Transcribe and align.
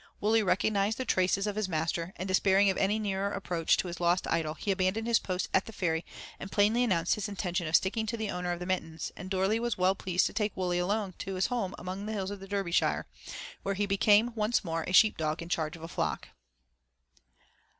Wully 0.19 0.41
recognized 0.41 0.97
the 0.97 1.05
traces 1.05 1.45
of 1.45 1.55
his 1.55 1.69
master, 1.69 2.11
and 2.15 2.27
despairing 2.27 2.71
of 2.71 2.77
any 2.77 2.97
nearer 2.97 3.31
approach 3.33 3.77
to 3.77 3.87
his 3.87 3.99
lost 3.99 4.25
idol, 4.27 4.55
he 4.55 4.71
abandoned 4.71 5.05
his 5.05 5.19
post 5.19 5.47
at 5.53 5.65
the 5.65 5.71
ferry 5.71 6.03
and 6.39 6.51
plainly 6.51 6.83
announced 6.83 7.13
his 7.13 7.29
intention 7.29 7.67
of 7.67 7.75
sticking 7.75 8.07
to 8.07 8.17
the 8.17 8.31
owner 8.31 8.51
of 8.51 8.57
the 8.57 8.65
mittens, 8.65 9.11
and 9.15 9.29
Dorley 9.29 9.59
was 9.59 9.77
well 9.77 9.93
pleased 9.93 10.25
to 10.25 10.33
take 10.33 10.57
Wully 10.57 10.79
along 10.79 11.13
to 11.19 11.35
his 11.35 11.45
home 11.53 11.75
among 11.77 12.07
the 12.07 12.13
hills 12.13 12.31
of 12.31 12.39
Derbyshire, 12.49 13.05
where 13.61 13.75
he 13.75 13.85
became 13.85 14.33
once 14.33 14.63
more 14.63 14.83
a 14.87 14.91
sheep 14.91 15.17
dog 15.17 15.39
in 15.43 15.49
charge 15.49 15.75
of 15.75 15.83
a 15.83 15.87
flock. 15.87 16.29